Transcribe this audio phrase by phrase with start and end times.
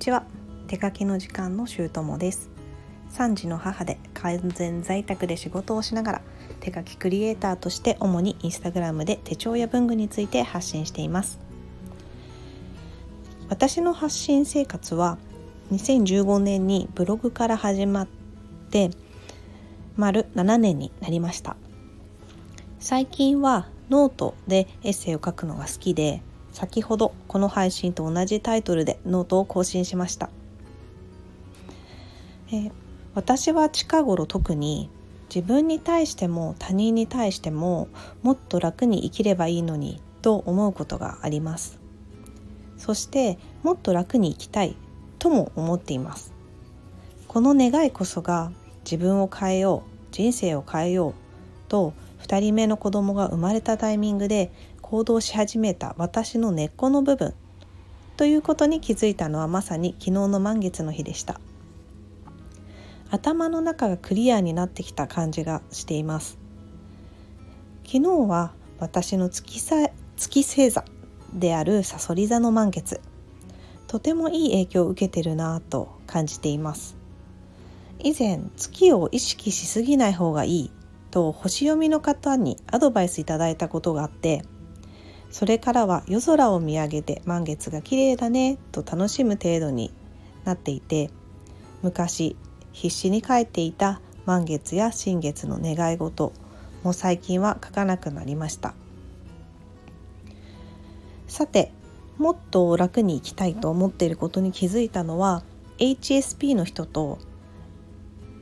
[0.00, 0.24] ちは。
[0.66, 2.48] 手書きの時間のしゅうともです。
[3.12, 6.22] 3児の母で完全在宅で仕事をしながら
[6.60, 11.38] 手書きクリエイターとして主にインスタグラムで手帳や文具について発信しています。
[13.50, 15.18] 私の発信生活は
[15.70, 18.08] 2015年にブログから始まっ
[18.70, 18.90] て
[19.96, 21.56] 丸7年になりました。
[22.78, 30.30] 最近はノートでエッセイを書くのが好きで先ほどこの配信と同じタイトルでノートを更新しました、
[32.48, 32.72] えー、
[33.14, 34.90] 私は近頃特に
[35.34, 37.88] 自分に対しても他人に対しても
[38.22, 41.78] もっと楽に生きればいいのにと思うことがあります。
[42.76, 44.74] そしてもっと楽に生きたい
[45.18, 46.32] とも思っています。
[47.28, 48.50] この願いこそが
[48.84, 51.14] 自分を変えよう人生を変えよう
[51.68, 54.50] と2人目の子供が生まれたタイミングで
[54.90, 57.32] 行動し始めた私の根っこの部分。
[58.16, 61.40] ということに気づいたのはまさに昨日の満月の日でした。
[63.08, 66.38] 頭の中がクリアになってきた感じがしています。
[67.84, 69.76] 昨日は私の月さ
[70.16, 70.84] 月星座
[71.32, 73.00] であるさそり座の満月。
[73.86, 76.96] とてもいい影響を受けてるなぁと感じています。
[78.00, 80.70] 以前月を意識しすぎない方がいい
[81.12, 84.42] と星読みの方にアドバイスいただいたことがあって
[85.30, 89.92] それからは夜空を見上げて満月が綺麗だねと楽しむ程度に
[90.44, 91.10] なっていて
[91.82, 92.36] 昔
[92.72, 96.32] 必死に書いていた満月や新月の願い事
[96.82, 98.74] も最近は書かなくなりました。
[101.26, 101.72] さて
[102.18, 105.42] もっと楽に生きたいと思っていることに気づいたのは
[105.78, 107.18] HSP の人と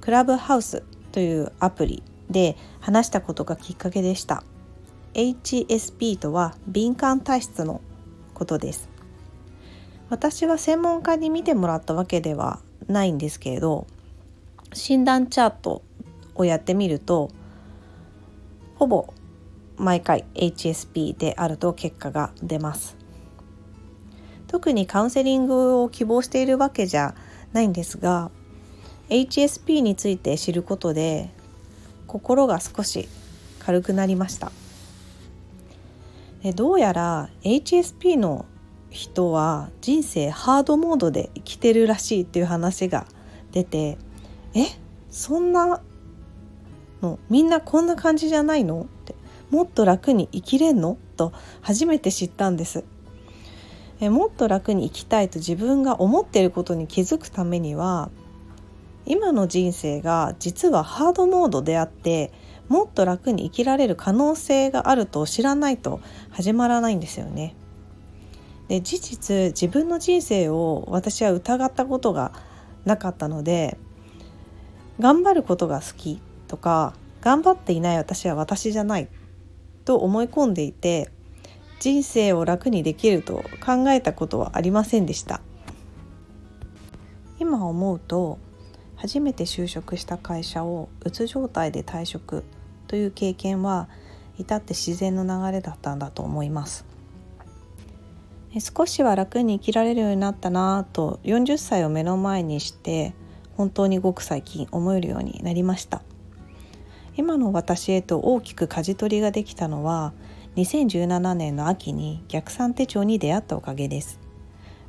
[0.00, 4.44] クラブハウスというアプリで話したことがきっかけでした。
[5.14, 7.80] HSP とは敏感体質の
[8.34, 8.88] ことです。
[10.10, 13.86] 私は専門家に見てもらったわけではないんですけれど
[14.72, 15.82] 診断チャート
[16.34, 17.30] をやってみると
[18.76, 19.14] ほぼ
[19.76, 22.96] 毎回 HSP であると結果が出ます。
[24.46, 27.14] 特にカウンセリングを希望しているわけじゃ
[27.52, 28.30] ないんですが
[29.08, 31.30] HSP について知ることで
[32.06, 33.08] 心が少し
[33.58, 34.52] 軽くなりました。
[36.44, 38.44] でどうやら HSP の
[38.90, 43.06] 人は人生ハードモードで生きてるらしいっていう話が
[43.50, 43.96] 出て
[44.54, 44.66] え
[45.10, 45.80] そんな
[47.00, 48.82] のみんなこんな感じじゃないの？
[48.82, 49.14] って
[49.50, 50.98] もっと楽に生きれんの？
[51.16, 52.84] と初めて知ったんです。
[54.00, 58.10] えもっと楽に生きたいと自分が思ってることに気づくためには
[59.06, 62.32] 今の人生が実はハードモードであって
[62.68, 67.54] もっと楽に生きられる可能性があると知らないと始まらないんですよね。
[68.68, 72.32] で事実自分の人生を私は疑ったことが
[72.84, 73.76] なかったので
[75.00, 79.08] 頑張ることが好きとか頑張っていない私は私じゃない
[79.84, 81.10] と思い込んでいて
[81.80, 85.40] 人生を楽にできると考えたことはありませんでした
[87.38, 88.38] 今思うと
[89.04, 92.42] 初めて就職した会社をうつ状態で退職
[92.86, 93.86] という経験は
[94.38, 96.86] 至って自然の流れだったんだと思います。
[98.58, 103.12] 少しは楽に生きられるようになったなと40歳を目の前にして
[103.58, 106.00] 本当にごく最近思えるようになりました。
[107.14, 110.14] 今の私へと大きく舵取りができたのは
[110.56, 114.18] 2017年の秋に逆算手帳に出会ったおかげです。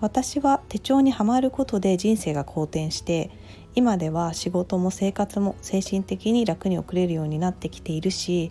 [0.00, 3.30] 私は手帳にはまることで人生が好転して
[3.74, 8.50] 今では仕事も生活も精神的に楽に送れるようになってきているし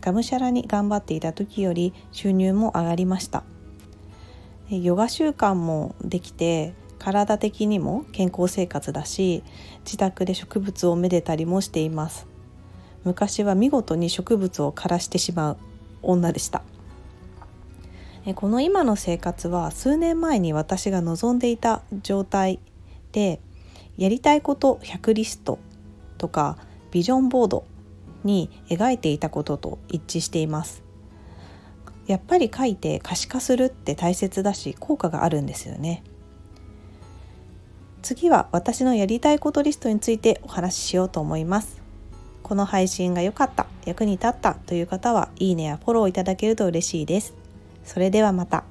[0.00, 3.44] がむしゃらに頑張っていた時より収入も上がりました。
[4.68, 9.44] ヨガ習慣もできて体的にも健康生活だし
[9.84, 12.26] 自宅で植物をめでたりもしています。
[13.04, 15.56] 昔は見事に植物を枯らしてしまう
[16.02, 16.62] 女でした。
[18.34, 22.58] この今の生活は数年前に私が望んでいた状態
[23.12, 23.40] で
[23.96, 25.58] やりたいこと100リスト
[26.18, 26.58] とか
[26.90, 27.64] ビジョンボード
[28.24, 30.82] に描いていたことと一致しています。
[32.06, 36.02] やっぱり書いて可視化するって大切だし効果があるんですよね。
[38.02, 41.82] 次は私のやりたいことリストについてお話ししようと思います。
[42.42, 47.34] この配信が良かった役に立ったという方はいいねやフォローいただけると嬉しいです。
[47.84, 48.62] それではまた。